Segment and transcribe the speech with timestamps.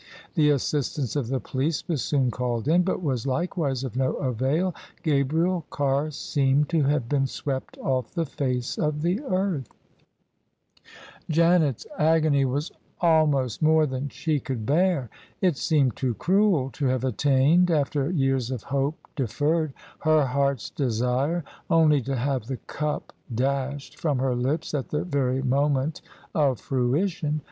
[0.33, 4.73] The assistance of the police was soon called in, but was likewise of no avail:
[5.03, 9.67] Gabriel Carr seemed to have been swept off the face of the earth.
[9.69, 10.89] OF ISABEL CARNABY
[11.29, 15.11] Janet's agony was almost more than she cx)uld bear.
[15.39, 21.43] It seemed too cruel to have attained, after years of hope deferred, her heart's desire,
[21.69, 26.01] only to have the cup dashed from her lips at the very moment
[26.33, 27.39] of fruition.